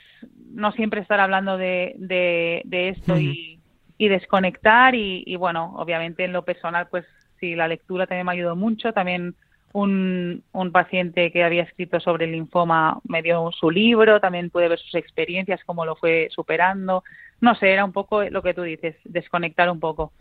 no 0.52 0.72
siempre 0.72 1.00
estar 1.00 1.20
hablando 1.20 1.56
de, 1.56 1.94
de, 1.96 2.62
de 2.64 2.88
esto 2.90 3.18
y, 3.18 3.60
y, 3.98 4.08
desconectar, 4.08 4.94
y, 4.94 5.22
y 5.26 5.36
bueno, 5.36 5.74
obviamente 5.76 6.24
en 6.24 6.32
lo 6.32 6.44
personal, 6.44 6.88
pues, 6.88 7.04
sí, 7.38 7.54
la 7.54 7.68
lectura 7.68 8.06
también 8.06 8.26
me 8.26 8.32
ayudó 8.32 8.56
mucho, 8.56 8.92
también 8.92 9.34
un, 9.72 10.42
un, 10.52 10.72
paciente 10.72 11.30
que 11.30 11.44
había 11.44 11.62
escrito 11.62 12.00
sobre 12.00 12.26
el 12.26 12.32
linfoma 12.32 13.00
me 13.08 13.22
dio 13.22 13.50
su 13.52 13.70
libro, 13.70 14.20
también 14.20 14.50
pude 14.50 14.68
ver 14.68 14.78
sus 14.78 14.94
experiencias, 14.94 15.60
cómo 15.64 15.84
lo 15.84 15.96
fue 15.96 16.28
superando. 16.30 17.04
No 17.40 17.54
sé, 17.54 17.72
era 17.72 17.84
un 17.84 17.92
poco 17.92 18.22
lo 18.24 18.42
que 18.42 18.54
tú 18.54 18.62
dices, 18.62 18.96
desconectar 19.04 19.70
un 19.70 19.80
poco. 19.80 20.12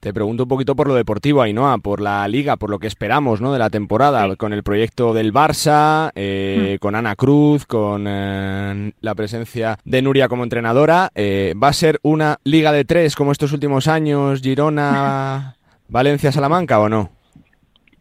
Te 0.00 0.12
pregunto 0.12 0.44
un 0.44 0.48
poquito 0.48 0.76
por 0.76 0.88
lo 0.88 0.94
deportivo, 0.94 1.42
Ainhoa, 1.42 1.78
por 1.78 2.00
la 2.00 2.28
liga, 2.28 2.56
por 2.56 2.70
lo 2.70 2.78
que 2.78 2.86
esperamos 2.86 3.40
¿no? 3.40 3.52
de 3.52 3.58
la 3.58 3.70
temporada, 3.70 4.36
con 4.36 4.52
el 4.52 4.62
proyecto 4.62 5.14
del 5.14 5.32
Barça, 5.32 6.12
eh, 6.14 6.74
hmm. 6.74 6.78
con 6.78 6.94
Ana 6.94 7.16
Cruz, 7.16 7.64
con 7.66 8.04
eh, 8.06 8.92
la 9.00 9.14
presencia 9.14 9.78
de 9.84 10.02
Nuria 10.02 10.28
como 10.28 10.44
entrenadora. 10.44 11.10
Eh, 11.14 11.54
¿Va 11.60 11.68
a 11.68 11.72
ser 11.72 11.98
una 12.02 12.38
liga 12.44 12.72
de 12.72 12.84
tres 12.84 13.16
como 13.16 13.32
estos 13.32 13.52
últimos 13.52 13.88
años, 13.88 14.42
Girona, 14.42 15.56
Valencia, 15.88 16.30
Salamanca 16.30 16.78
o 16.78 16.88
no? 16.88 17.15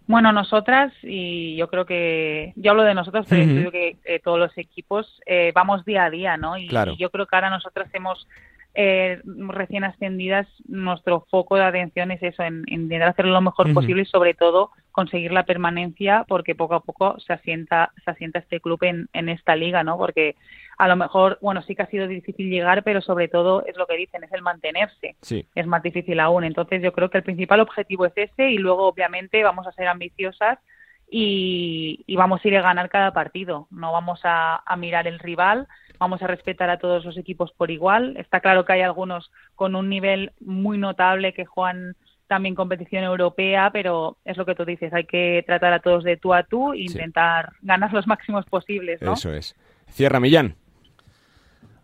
Bueno, 0.07 0.31
nosotras, 0.31 0.93
y 1.01 1.55
yo 1.55 1.67
creo 1.67 1.85
que, 1.85 2.53
yo 2.55 2.71
hablo 2.71 2.83
de 2.83 2.93
nosotros, 2.93 3.25
pero 3.27 3.43
creo 3.43 3.71
que 3.71 3.97
eh, 4.05 4.19
todos 4.19 4.37
los 4.37 4.55
equipos 4.57 5.19
eh, 5.25 5.51
vamos 5.55 5.83
día 5.83 6.05
a 6.05 6.09
día, 6.11 6.37
¿no? 6.37 6.57
Y, 6.57 6.67
yo 6.97 7.09
creo 7.09 7.25
que 7.25 7.35
ahora 7.35 7.49
nosotras 7.49 7.89
hemos, 7.93 8.27
eh, 8.75 9.21
recién 9.25 9.83
ascendidas, 9.83 10.47
nuestro 10.67 11.25
foco 11.31 11.55
de 11.55 11.63
atención 11.63 12.11
es 12.11 12.21
eso, 12.21 12.43
en, 12.43 12.63
intentar 12.67 13.09
hacerlo 13.09 13.31
lo 13.31 13.41
mejor 13.41 13.73
posible 13.73 14.03
y 14.03 14.05
sobre 14.05 14.33
todo 14.33 14.71
conseguir 14.91 15.31
la 15.31 15.45
permanencia, 15.45 16.25
porque 16.27 16.55
poco 16.55 16.75
a 16.75 16.81
poco 16.81 17.19
se 17.19 17.33
asienta, 17.33 17.91
se 18.03 18.11
asienta 18.11 18.39
este 18.39 18.59
club 18.59 18.83
en, 18.83 19.07
en 19.13 19.29
esta 19.29 19.55
liga, 19.55 19.83
¿no? 19.83 19.97
Porque 19.97 20.35
a 20.77 20.87
lo 20.87 20.95
mejor, 20.95 21.37
bueno, 21.41 21.61
sí 21.61 21.75
que 21.75 21.83
ha 21.83 21.87
sido 21.87 22.07
difícil 22.07 22.49
llegar, 22.49 22.83
pero 22.83 23.01
sobre 23.01 23.27
todo 23.27 23.65
es 23.65 23.77
lo 23.77 23.87
que 23.87 23.97
dicen, 23.97 24.23
es 24.23 24.31
el 24.33 24.41
mantenerse. 24.41 25.15
Sí. 25.21 25.47
Es 25.55 25.65
más 25.67 25.81
difícil 25.81 26.19
aún. 26.19 26.43
Entonces 26.43 26.81
yo 26.81 26.91
creo 26.91 27.09
que 27.09 27.17
el 27.17 27.23
principal 27.23 27.61
objetivo 27.61 28.05
es 28.05 28.13
ese 28.15 28.51
y 28.51 28.57
luego 28.57 28.87
obviamente 28.87 29.43
vamos 29.43 29.67
a 29.67 29.71
ser 29.71 29.87
ambiciosas 29.87 30.59
y, 31.09 32.15
vamos 32.15 32.43
a 32.43 32.47
ir 32.47 32.57
a 32.57 32.61
ganar 32.61 32.89
cada 32.89 33.13
partido. 33.13 33.67
No 33.71 33.91
vamos 33.91 34.19
a, 34.23 34.63
mirar 34.77 35.07
el 35.07 35.19
rival, 35.19 35.67
vamos 35.99 36.21
a 36.21 36.27
respetar 36.27 36.69
a 36.69 36.79
todos 36.79 37.05
los 37.05 37.17
equipos 37.17 37.51
por 37.53 37.71
igual. 37.71 38.17
Está 38.17 38.39
claro 38.39 38.65
que 38.65 38.73
hay 38.73 38.81
algunos 38.81 39.31
con 39.55 39.75
un 39.75 39.89
nivel 39.89 40.31
muy 40.39 40.77
notable 40.77 41.33
que 41.33 41.45
juegan 41.45 41.95
también 42.27 42.55
competición 42.55 43.03
europea, 43.03 43.69
pero 43.71 44.17
es 44.25 44.37
lo 44.37 44.45
que 44.45 44.55
tú 44.55 44.65
dices, 44.65 44.93
hay 44.93 45.05
que 45.05 45.43
tratar 45.45 45.73
a 45.73 45.79
todos 45.79 46.03
de 46.03 46.17
tú 46.17 46.33
a 46.33 46.43
tú 46.43 46.73
e 46.73 46.79
intentar 46.79 47.53
ganar 47.61 47.93
los 47.93 48.07
máximos 48.07 48.45
posibles. 48.45 49.01
¿no? 49.01 49.13
Eso 49.13 49.31
es. 49.31 49.55
Cierra 49.89 50.19
Millán. 50.19 50.55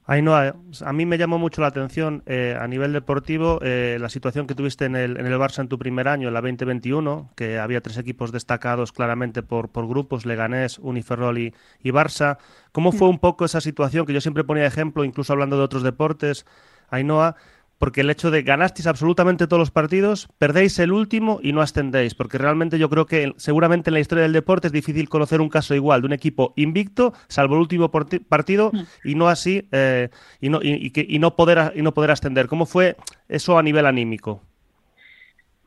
Ainhoa, 0.06 0.56
a 0.84 0.94
mí 0.94 1.06
me 1.06 1.18
llamó 1.18 1.38
mucho 1.38 1.62
la 1.62 1.68
atención 1.68 2.24
eh, 2.26 2.58
a 2.60 2.68
nivel 2.68 2.92
deportivo 2.92 3.60
eh, 3.62 3.98
la 4.02 4.10
situación 4.10 4.48
que 4.48 4.56
tuviste 4.56 4.86
en 4.86 4.96
el, 4.96 5.18
en 5.18 5.28
el 5.28 5.34
Barça 5.34 5.60
en 5.60 5.68
tu 5.68 5.78
primer 5.78 6.08
año, 6.08 6.28
en 6.28 6.34
la 6.34 6.42
2021, 6.42 7.32
que 7.36 7.60
había 7.60 7.82
tres 7.82 7.98
equipos 7.98 8.32
destacados 8.32 8.92
claramente 8.92 9.44
por, 9.44 9.70
por 9.70 9.88
grupos, 9.88 10.26
Leganés, 10.26 10.80
Uniferrol 10.80 11.38
y, 11.38 11.54
y 11.84 11.92
Barça. 11.92 12.40
¿Cómo 12.72 12.92
fue 12.92 13.10
un 13.10 13.20
poco 13.20 13.46
esa 13.46 13.62
situación 13.62 14.06
que 14.06 14.14
yo 14.14 14.22
siempre 14.22 14.44
ponía 14.44 14.66
ejemplo, 14.66 15.04
incluso 15.04 15.34
hablando 15.34 15.58
de 15.58 15.64
otros 15.64 15.84
deportes, 15.84 16.46
Ainhoa, 16.90 17.36
porque 17.82 18.02
el 18.02 18.12
hecho 18.12 18.30
de 18.30 18.44
ganasteis 18.44 18.86
absolutamente 18.86 19.48
todos 19.48 19.60
los 19.60 19.72
partidos, 19.72 20.30
perdéis 20.38 20.78
el 20.78 20.92
último 20.92 21.40
y 21.42 21.52
no 21.52 21.62
ascendéis, 21.62 22.14
porque 22.14 22.38
realmente 22.38 22.78
yo 22.78 22.92
creo 22.92 23.08
que 23.08 23.34
seguramente 23.38 23.90
en 23.90 23.96
la 23.96 24.00
historia 24.00 24.22
del 24.22 24.34
deporte 24.34 24.68
es 24.68 24.72
difícil 24.72 25.10
conocer 25.10 25.42
un 25.42 25.50
caso 25.50 25.74
igual 25.74 26.02
de 26.02 26.06
un 26.06 26.14
equipo 26.14 26.54
invicto, 26.58 27.14
salvo 27.28 27.56
el 27.56 27.62
último 27.62 27.90
partido, 27.90 28.70
mm. 28.72 28.84
y 29.04 29.16
no 29.16 29.30
así, 29.30 29.68
eh, 29.72 30.10
y, 30.40 30.50
no, 30.50 30.60
y, 30.62 31.18
no 31.18 31.36
poder, 31.36 31.74
y 31.76 31.82
no 31.82 31.92
poder 31.92 32.12
ascender. 32.12 32.46
¿Cómo 32.46 32.68
fue 32.68 32.98
eso 33.28 33.58
a 33.58 33.64
nivel 33.64 33.88
anímico? 33.88 34.44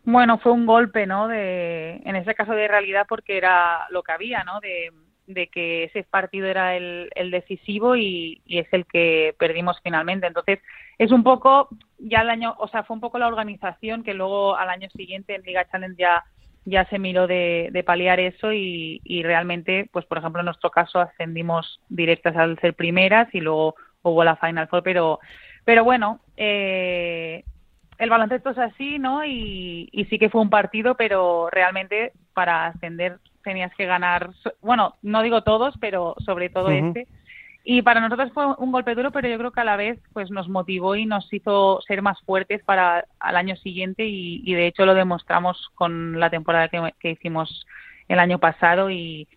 Bueno, 0.05 0.39
fue 0.39 0.53
un 0.53 0.67
golpe, 0.67 1.09
¿no? 1.09 1.27
De, 1.27 1.97
en 2.05 2.15
ese 2.15 2.37
caso 2.37 2.53
de 2.53 2.69
realidad 2.69 3.07
porque 3.09 3.37
era 3.37 3.89
lo 3.91 4.05
que 4.05 4.13
había, 4.13 4.45
¿no? 4.45 4.61
De, 4.61 4.93
de 5.27 5.49
que 5.49 5.85
ese 5.85 6.05
partido 6.05 6.47
era 6.47 6.77
el, 6.77 7.11
decisivo 7.31 7.97
y, 7.97 8.43
es 8.47 8.67
el 8.73 8.87
que 8.87 9.35
perdimos 9.39 9.79
finalmente. 9.83 10.27
Entonces, 10.27 10.61
es 10.99 11.13
un 11.13 11.23
poco, 11.23 11.69
ya 11.99 12.21
el 12.21 12.31
año, 12.31 12.55
o 12.59 12.69
sea, 12.69 12.85
fue 12.85 12.95
un 12.95 13.01
poco 13.01 13.19
la 13.19 13.29
organización 13.29 14.03
que 14.03 14.15
luego 14.15 14.57
al 14.57 14.69
año 14.69 14.89
siguiente 14.91 15.35
en 15.35 15.43
Liga 15.43 15.67
Challenge 15.71 15.97
ya, 15.99 16.25
ya 16.65 16.85
se 16.87 16.99
miró 16.99 17.27
de, 17.27 17.83
paliar 17.87 18.21
eso 18.21 18.53
y, 18.53 19.23
realmente, 19.23 19.89
pues 19.93 20.05
por 20.07 20.19
ejemplo, 20.19 20.41
en 20.41 20.47
nuestro 20.47 20.71
caso 20.71 21.01
ascendimos 21.01 21.81
directas 21.89 22.37
al 22.37 22.59
ser 22.61 22.75
primeras 22.75 23.29
y 23.35 23.41
luego 23.41 23.75
hubo 24.03 24.25
la 24.25 24.37
Final 24.37 24.69
Four, 24.69 24.83
pero, 24.83 25.21
pero 25.65 25.85
bueno, 25.85 26.21
eh, 26.37 27.45
el 27.99 28.11
baloncesto 28.11 28.51
es 28.51 28.59
así, 28.59 28.99
¿no? 28.99 29.25
Y, 29.25 29.89
y 29.93 30.05
sí 30.07 30.19
que 30.19 30.29
fue 30.29 30.43
un 30.43 30.51
partido, 30.51 30.95
pero 30.95 31.49
realmente 31.51 32.13
para 32.35 32.67
ascender 32.67 33.19
tenías 33.45 33.73
que 33.77 33.87
ganar, 33.87 34.31
bueno, 34.61 34.97
no 35.03 35.23
digo 35.23 35.43
todos, 35.43 35.75
pero 35.79 36.17
sobre 36.25 36.49
todo 36.49 36.71
este. 36.71 37.07
Y 37.67 37.81
para 37.81 38.01
nosotros 38.01 38.31
fue 38.35 38.47
un 38.59 38.73
golpe 38.73 38.95
duro, 38.95 39.11
pero 39.11 39.27
yo 39.27 39.39
creo 39.39 39.51
que 39.51 39.61
a 39.61 39.65
la 39.65 39.77
vez 39.77 39.99
pues 40.13 40.31
nos 40.31 40.49
motivó 40.49 40.97
y 40.97 41.07
nos 41.07 41.33
hizo 41.33 41.81
ser 41.87 42.03
más 42.03 42.21
fuertes 42.23 42.63
para 42.63 43.07
el 43.27 43.37
año 43.37 43.57
siguiente 43.57 44.05
y, 44.05 44.53
de 44.53 44.67
hecho 44.67 44.85
lo 44.85 44.95
demostramos 44.95 45.71
con 45.75 46.21
la 46.21 46.29
temporada 46.29 46.69
que, 46.69 47.11
hicimos 47.11 47.67
el 48.09 48.19
año 48.19 48.39
pasado 48.39 48.91
y, 48.91 49.29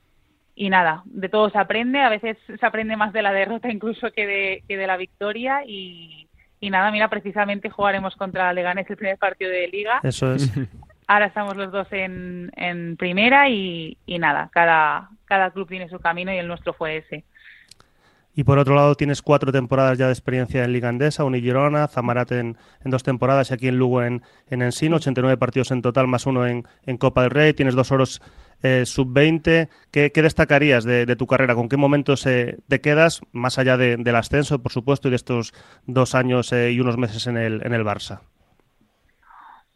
y 0.55 0.69
nada, 0.69 1.03
de 1.05 1.29
todo 1.29 1.49
se 1.49 1.57
aprende, 1.57 2.01
a 2.01 2.09
veces 2.09 2.37
se 2.47 2.65
aprende 2.65 2.97
más 2.97 3.13
de 3.13 3.21
la 3.21 3.31
derrota 3.31 3.71
incluso 3.71 4.11
que 4.11 4.27
de, 4.27 4.63
que 4.67 4.75
de 4.75 4.87
la 4.87 4.97
victoria 4.97 5.63
y, 5.65 6.27
y 6.59 6.69
nada, 6.69 6.91
mira, 6.91 7.09
precisamente 7.09 7.69
jugaremos 7.69 8.15
contra 8.15 8.51
Leganés 8.51 8.89
el 8.89 8.97
primer 8.97 9.17
partido 9.17 9.51
de 9.51 9.67
liga. 9.67 10.01
Eso 10.03 10.33
es. 10.33 10.51
Ahora 11.07 11.27
estamos 11.27 11.55
los 11.55 11.71
dos 11.71 11.87
en, 11.91 12.95
primera 12.99 13.49
y, 13.49 13.97
nada, 14.07 14.49
cada, 14.51 15.09
cada 15.23 15.51
club 15.51 15.67
tiene 15.69 15.87
su 15.87 15.99
camino 15.99 16.33
y 16.33 16.37
el 16.37 16.47
nuestro 16.47 16.73
fue 16.73 16.97
ese. 16.97 17.23
Y 18.35 18.43
por 18.43 18.59
otro 18.59 18.75
lado 18.75 18.93
tienes 18.93 19.23
cuatro 19.23 19.51
temporadas 19.51 19.97
ya 19.97 20.07
de 20.07 20.11
experiencia 20.11 20.63
en 20.63 20.73
Liga 20.73 20.89
Andesa, 20.89 21.23
Unigirona, 21.23 21.87
Zamarat 21.87 22.33
en, 22.33 22.57
en, 22.83 22.91
dos 22.91 23.01
temporadas 23.01 23.49
y 23.49 23.53
aquí 23.53 23.67
en 23.67 23.77
Lugo 23.77 24.03
en, 24.03 24.21
en 24.49 24.61
Ensino, 24.61 24.97
89 24.97 25.37
partidos 25.37 25.71
en 25.71 25.81
total 25.81 26.07
más 26.07 26.27
uno 26.27 26.45
en, 26.45 26.63
Copa 26.99 27.23
del 27.23 27.31
Rey, 27.31 27.53
tienes 27.53 27.73
dos 27.73 27.91
oros 27.91 28.21
eh, 28.61 28.85
sub-20. 28.85 29.69
¿Qué, 29.89 30.11
destacarías 30.13 30.83
de, 30.83 31.15
tu 31.15 31.25
carrera? 31.25 31.55
¿Con 31.55 31.67
qué 31.67 31.77
momentos 31.77 32.27
eh, 32.27 32.57
te 32.67 32.79
quedas, 32.79 33.21
más 33.31 33.57
allá 33.57 33.77
del 33.77 34.15
ascenso, 34.15 34.61
por 34.61 34.71
supuesto, 34.71 35.07
y 35.07 35.11
de 35.11 35.15
estos 35.15 35.53
dos 35.87 36.13
años 36.13 36.51
eh, 36.51 36.71
y 36.73 36.79
unos 36.79 36.97
meses 36.97 37.25
en 37.25 37.37
el, 37.37 37.65
en 37.65 37.73
el 37.73 37.83
Barça? 37.83 38.19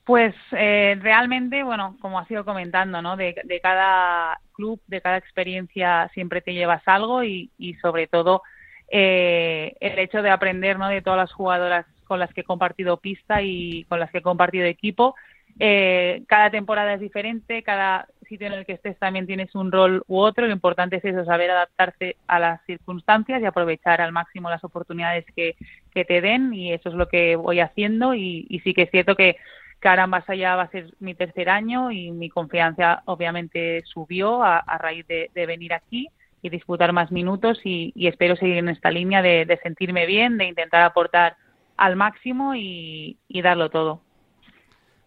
Pues 0.04 0.34
eh, 0.52 0.98
realmente, 1.00 1.64
bueno, 1.64 1.96
como 2.02 2.20
has 2.20 2.30
ido 2.32 2.44
comentando, 2.44 3.02
¿no? 3.02 3.18
De, 3.18 3.36
cada 3.62 4.40
club, 4.54 4.82
de 4.88 5.00
cada 5.00 5.18
experiencia 5.18 6.10
siempre 6.14 6.42
te 6.42 6.54
llevas 6.54 6.82
algo 6.88 7.24
y, 7.24 7.52
sobre 7.82 8.08
todo 8.08 8.42
eh, 8.90 9.76
el 9.80 10.00
hecho 10.00 10.22
de 10.22 10.32
aprender, 10.32 10.80
¿no? 10.80 10.88
De 10.88 11.02
todas 11.02 11.20
las 11.20 11.32
jugadoras 11.32 11.86
con 12.06 12.20
las 12.20 12.34
que 12.34 12.42
he 12.42 12.46
compartido 12.46 12.98
pista 12.98 13.42
y 13.44 13.86
con 13.86 14.00
las 14.00 14.10
que 14.12 14.18
he 14.18 14.24
compartido 14.24 14.66
equipo. 14.66 15.16
Eh, 15.60 16.24
cada 16.28 16.50
temporada 16.50 16.96
es 16.96 17.00
diferente, 17.00 17.62
cada 17.62 18.08
sitio 18.28 18.48
en 18.48 18.54
el 18.54 18.66
que 18.66 18.74
estés 18.74 18.98
también 18.98 19.28
tienes 19.28 19.54
un 19.54 19.72
rol 19.72 20.04
u 20.08 20.18
otro. 20.18 20.48
Lo 20.48 20.54
importante 20.54 20.96
es 20.96 21.06
eso, 21.06 21.26
saber 21.26 21.52
adaptarse 21.52 22.16
a 22.28 22.40
las 22.40 22.66
circunstancias 22.66 23.42
y 23.42 23.46
aprovechar 23.46 24.02
al 24.02 24.12
máximo 24.12 24.50
las 24.50 24.64
oportunidades 24.64 25.26
que, 25.36 25.56
que 25.94 26.06
te 26.06 26.22
den 26.22 26.54
y 26.54 26.74
eso 26.74 26.90
es 26.90 26.96
lo 26.96 27.08
que 27.08 27.36
voy 27.36 27.60
haciendo 27.60 28.16
y, 28.16 28.48
y 28.50 28.62
sí 28.62 28.74
que 28.74 28.84
es 28.84 28.92
cierto 28.92 29.16
que 29.16 29.38
Caramba, 29.82 30.24
ya 30.36 30.56
va 30.56 30.64
a 30.64 30.70
ser 30.70 30.94
mi 31.00 31.16
tercer 31.16 31.50
año 31.50 31.92
y 31.92 32.12
mi 32.12 32.30
confianza 32.30 33.02
obviamente 33.06 33.82
subió 33.86 34.44
a, 34.44 34.62
raíz 34.78 35.08
de, 35.08 35.30
venir 35.34 35.74
aquí 35.74 36.08
y 36.44 36.50
disputar 36.50 36.94
más 36.94 37.12
minutos 37.12 37.60
y, 37.64 37.92
espero 37.96 38.36
seguir 38.36 38.58
en 38.58 38.70
esta 38.70 38.92
línea 38.92 39.24
de, 39.24 39.60
sentirme 39.64 40.06
bien, 40.06 40.38
de 40.38 40.46
intentar 40.46 40.84
aportar 40.84 41.36
al 41.78 41.96
máximo 41.96 42.54
y, 42.54 43.18
darlo 43.28 43.72
todo. 43.72 44.02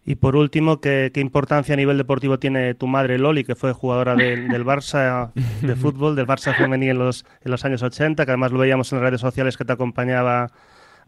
Y 0.04 0.16
por 0.16 0.34
último, 0.34 0.80
¿qué, 0.80 1.12
importancia 1.14 1.74
a 1.74 1.76
nivel 1.76 1.96
deportivo 1.96 2.40
tiene 2.40 2.74
tu 2.74 2.88
madre 2.88 3.16
Loli, 3.16 3.44
que 3.44 3.54
fue 3.54 3.72
jugadora 3.72 4.16
del 4.16 4.64
Barça 4.64 5.32
de 5.34 5.76
fútbol, 5.76 6.16
del 6.16 6.26
Barça 6.26 6.52
femenil 6.52 6.90
en 6.90 6.98
los, 6.98 7.24
en 7.44 7.52
los 7.52 7.64
años 7.64 7.84
80, 7.84 8.24
que 8.24 8.30
además 8.32 8.50
lo 8.50 8.58
veíamos 8.58 8.92
en 8.92 8.98
las 8.98 9.04
redes 9.04 9.20
sociales 9.20 9.56
que 9.56 9.64
te 9.64 9.72
acompañaba 9.72 10.48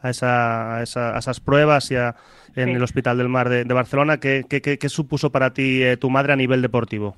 a, 0.00 0.11
esa, 0.11 0.79
a, 0.79 0.83
esas 0.83 1.41
pruebas 1.41 1.91
y 1.91 1.97
en 1.97 2.69
el 2.71 2.83
Hospital 2.83 3.19
del 3.19 3.29
Mar 3.29 3.49
de, 3.49 3.65
Barcelona. 3.65 4.19
¿Qué, 4.19 4.45
qué, 4.49 4.88
supuso 4.88 5.31
para 5.31 5.53
ti 5.53 5.83
eh, 5.83 5.97
tu 5.97 6.11
madre 6.11 6.33
a 6.33 6.37
nivel 6.37 6.62
deportivo? 6.62 7.15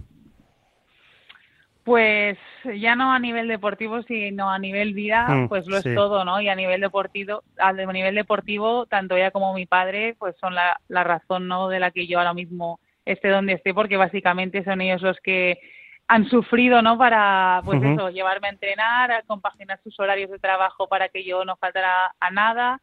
Pues 1.85 2.37
ya 2.77 2.97
no 2.97 3.13
a 3.13 3.19
nivel 3.19 3.49
deportivo, 3.49 4.03
sino 4.03 4.51
a 4.51 4.59
nivel 4.59 4.93
vida, 4.93 5.27
mm, 5.27 5.49
pues 5.49 5.67
lo 5.67 5.79
es 5.79 5.95
todo, 5.95 6.25
¿no? 6.25 6.39
Y 6.41 6.49
a 6.49 6.55
nivel 6.55 6.83
deportivo, 6.83 7.43
a 7.57 7.73
nivel 7.73 8.15
deportivo, 8.15 8.85
tanto 8.87 9.17
ella 9.17 9.31
como 9.31 9.55
mi 9.55 9.65
padre, 9.65 10.15
pues 10.19 10.37
son 10.39 10.55
la, 10.55 10.79
la 10.89 11.03
razón, 11.03 11.49
¿no? 11.49 11.69
De 11.69 11.81
la 11.81 11.91
que 11.91 12.07
yo 12.07 12.19
ahora 12.19 12.35
mismo 12.35 12.79
esté 13.07 13.29
donde 13.29 13.55
esté, 13.55 13.73
porque 13.73 13.97
básicamente 13.97 14.65
son 14.65 14.83
ellos 14.83 15.01
los 15.01 15.17
que 15.21 15.59
han 16.09 16.29
sufrido, 16.31 16.81
¿no? 16.81 16.97
Para, 16.97 17.61
pues 17.65 17.83
eso, 17.83 18.09
llevarme 18.09 18.49
a 18.49 18.53
entrenar, 18.53 19.13
a 19.13 19.23
compaginar 19.23 19.79
sus 19.85 20.01
horarios 20.01 20.31
de 20.31 20.39
trabajo 20.39 20.89
para 20.89 21.11
que 21.11 21.23
yo 21.23 21.45
no 21.45 21.57
faltara 21.57 22.15
a 22.19 22.31
nada. 22.31 22.81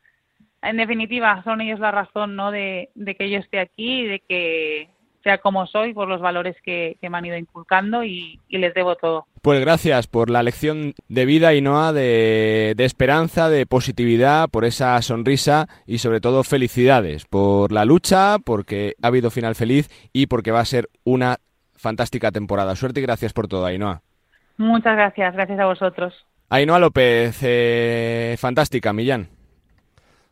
En 0.62 0.78
definitiva, 0.78 1.42
son 1.44 1.62
ellos 1.62 1.80
la 1.80 1.92
razón, 1.92 2.36
¿no? 2.36 2.52
De, 2.52 2.90
que 3.18 3.30
yo 3.30 3.40
esté 3.40 3.60
aquí 3.60 4.02
y 4.02 4.08
de 4.08 4.20
que 4.20 4.90
sea 5.24 5.40
como 5.40 5.66
soy 5.66 5.96
por 5.96 6.08
los 6.08 6.22
valores 6.22 6.56
que, 6.64 6.98
me 7.02 7.18
han 7.18 7.26
ido 7.26 7.36
inculcando 7.36 8.04
y, 8.04 8.40
les 8.48 8.76
debo 8.76 8.96
todo. 8.96 9.26
Pues 9.42 9.60
gracias 9.60 10.06
por 10.06 10.30
la 10.30 10.44
lección 10.44 10.94
de 11.08 11.26
vida, 11.26 11.56
Inoa, 11.56 11.94
de, 11.94 12.74
de 12.78 12.86
esperanza, 12.86 13.50
de 13.50 13.66
positividad, 13.66 14.50
por 14.50 14.66
esa 14.66 15.02
sonrisa 15.02 15.68
y 15.88 15.98
sobre 15.98 16.22
todo 16.22 16.44
felicidades 16.44 17.26
por 17.26 17.72
la 17.72 17.86
lucha, 17.86 18.38
porque 18.38 18.96
ha 19.02 19.08
habido 19.08 19.32
final 19.32 19.56
feliz 19.56 19.90
y 20.14 20.28
porque 20.28 20.52
va 20.52 20.60
a 20.60 20.66
ser 20.66 20.90
una 21.04 21.40
fantástica 21.86 22.32
temporada. 22.32 22.76
Suerte 22.76 23.00
y 23.00 23.04
gracias 23.04 23.32
por 23.32 23.48
todo, 23.48 23.64
Ainhoa. 23.68 24.02
Muchas 24.58 24.96
gracias, 24.96 25.36
gracias 25.36 25.60
a 25.60 25.66
vosotros. 25.66 26.26
Ainhoa 26.50 26.80
López, 26.80 27.38
eh, 27.44 28.36
fantástica, 28.40 28.92
Millán. 28.92 29.30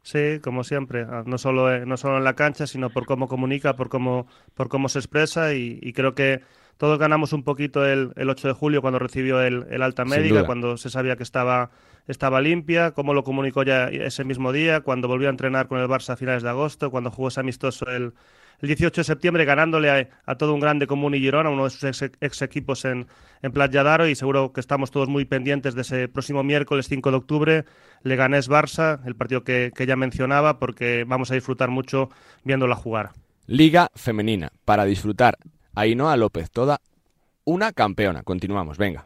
Sí, 0.02 0.40
como 0.44 0.64
siempre, 0.64 1.06
ah, 1.08 1.22
no 1.28 1.38
solo, 1.38 1.86
no 1.86 1.96
solo 1.96 2.18
en 2.18 2.24
la 2.24 2.34
cancha, 2.34 2.66
sino 2.66 2.90
por 2.90 3.06
cómo 3.06 3.28
comunica, 3.28 3.76
por 3.76 3.90
cómo, 3.90 4.26
por 4.56 4.68
cómo 4.68 4.90
se 4.90 4.98
expresa 4.98 5.54
y, 5.54 5.94
creo 5.94 6.16
que 6.16 6.42
todos 6.78 7.00
ganamos 7.00 7.34
un 7.34 7.44
poquito 7.44 7.86
el, 7.86 8.12
el 8.16 8.30
8 8.30 8.50
de 8.50 8.54
julio 8.54 8.82
cuando 8.82 9.00
recibió 9.00 9.42
el, 9.42 9.66
el 9.70 9.82
alta 9.82 10.06
médica, 10.06 10.46
cuando 10.46 10.78
se 10.78 10.90
sabía 10.90 11.16
que 11.16 11.24
estaba, 11.24 11.72
estaba 12.08 12.42
limpia, 12.42 12.92
cómo 12.92 13.14
lo 13.14 13.24
comunicó 13.24 13.64
ya 13.64 13.88
ese 13.88 14.24
mismo 14.24 14.52
día, 14.52 14.82
cuando 14.82 15.08
volvió 15.08 15.28
a 15.28 15.32
entrenar 15.32 15.68
con 15.68 15.80
el 15.80 15.88
Barça 15.88 16.14
a 16.14 16.18
finales 16.18 16.44
de 16.44 16.50
agosto, 16.50 16.92
cuando 16.92 17.12
jugó 17.12 17.30
ese 17.30 17.40
amistoso 17.40 17.86
el, 17.88 18.14
el 18.60 18.68
18 18.68 19.02
de 19.02 19.04
septiembre 19.04 19.46
ganándole 19.46 20.10
a, 20.26 20.36
todo 20.36 20.54
un 20.54 20.60
grande 20.60 20.88
como 20.88 21.08
Uni 21.08 21.20
Girona, 21.20 21.50
uno 21.50 21.66
de 21.66 21.70
sus 21.70 22.02
ex, 22.20 22.42
equipos 22.42 22.86
en, 22.86 23.08
en 23.42 23.52
Playa 23.52 23.84
Daro 23.84 24.08
y 24.08 24.16
seguro 24.16 24.54
que 24.54 24.60
estamos 24.60 24.90
todos 24.90 25.10
muy 25.10 25.26
pendientes 25.26 25.76
de 25.76 25.82
ese 25.82 26.08
próximo 26.08 26.44
miércoles 26.44 26.88
5 26.88 27.12
de 27.12 27.18
octubre, 27.18 27.66
Leganés 28.04 28.50
Barça, 28.50 29.00
el 29.06 29.16
partido 29.16 29.44
que, 29.44 29.72
que 29.76 29.86
ya 29.86 29.96
mencionaba, 29.96 30.60
porque 30.60 31.04
vamos 31.06 31.30
a 31.32 31.36
disfrutar 31.36 31.70
mucho 31.70 32.10
viéndola 32.44 32.76
jugar. 32.76 33.12
Liga 33.48 33.90
femenina, 33.96 34.52
para 34.64 34.86
disfrutar. 34.86 35.38
Ainhoa 35.76 36.16
López, 36.18 36.52
toda 36.52 36.82
una 37.46 37.72
campeona. 37.74 38.24
Continuamos, 38.24 38.78
venga. 38.78 39.06